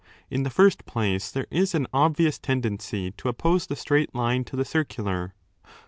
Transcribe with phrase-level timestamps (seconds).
[0.31, 4.55] In the first place, there is an obvious tendency to oppose the straight line to
[4.55, 5.35] the circular.